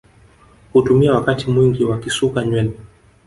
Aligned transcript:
Hutumia 0.73 1.13
wakati 1.13 1.51
mwingi 1.51 1.83
wakisuka 1.83 2.45
nywele 2.45 2.73